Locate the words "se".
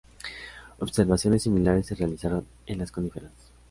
1.85-1.93